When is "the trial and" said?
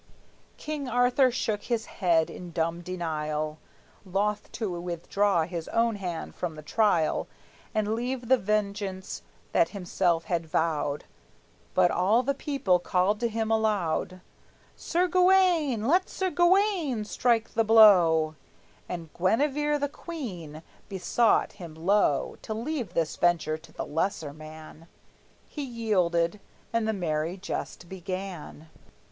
6.55-7.93